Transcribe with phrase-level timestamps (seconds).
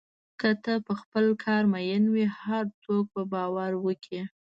[0.39, 4.21] که ته په خپل کار مین وې، هر څوک به باور وکړي.